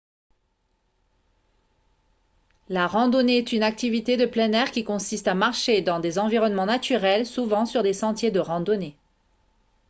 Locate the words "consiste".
4.83-5.27